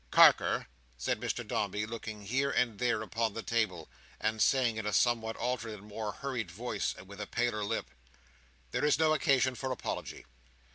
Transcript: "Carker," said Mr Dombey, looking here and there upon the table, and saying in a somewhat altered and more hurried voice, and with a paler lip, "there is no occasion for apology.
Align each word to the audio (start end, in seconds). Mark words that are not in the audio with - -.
"Carker," 0.09 0.65
said 0.97 1.19
Mr 1.21 1.47
Dombey, 1.47 1.85
looking 1.85 2.23
here 2.25 2.49
and 2.49 2.79
there 2.79 3.03
upon 3.03 3.35
the 3.35 3.43
table, 3.43 3.87
and 4.19 4.41
saying 4.41 4.77
in 4.77 4.85
a 4.87 4.93
somewhat 4.93 5.35
altered 5.35 5.73
and 5.75 5.83
more 5.83 6.11
hurried 6.11 6.49
voice, 6.49 6.95
and 6.97 7.07
with 7.07 7.21
a 7.21 7.27
paler 7.27 7.63
lip, 7.63 7.91
"there 8.71 8.83
is 8.83 8.97
no 8.97 9.13
occasion 9.13 9.53
for 9.53 9.71
apology. 9.71 10.25